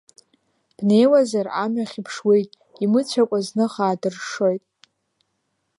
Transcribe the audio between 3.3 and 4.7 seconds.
зных аадыршоит.